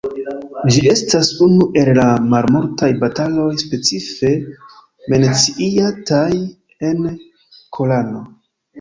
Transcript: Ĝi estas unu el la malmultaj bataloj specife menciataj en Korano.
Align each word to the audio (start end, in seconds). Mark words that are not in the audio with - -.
Ĝi 0.75 0.79
estas 0.93 1.29
unu 1.47 1.67
el 1.81 1.91
la 1.97 2.05
malmultaj 2.31 2.91
bataloj 3.05 3.47
specife 3.67 4.33
menciataj 5.15 6.27
en 6.93 7.09
Korano. 7.81 8.29